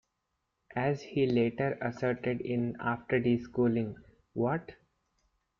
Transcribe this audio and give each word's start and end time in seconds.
As 0.75 1.03
he 1.03 1.27
later 1.27 1.77
asserted 1.79 2.41
in 2.41 2.75
After 2.79 3.19
Deschooling, 3.19 3.97
What? 4.33 4.71